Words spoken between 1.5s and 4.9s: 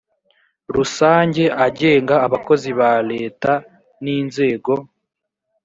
agenga abakozi ba leta n inzego